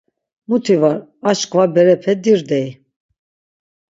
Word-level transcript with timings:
Muti 0.47 0.75
var 0.81 0.97
aşǩva 1.29 1.63
berepe 1.73 2.13
dirdey. 2.23 2.67